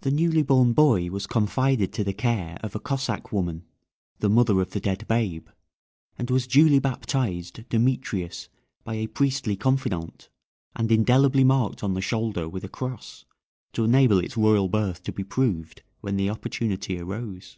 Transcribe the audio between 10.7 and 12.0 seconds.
and indelibly marked on the